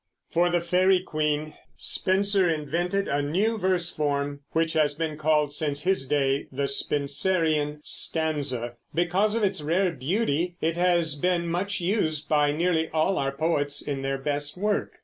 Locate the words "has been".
4.73-5.15, 10.75-11.47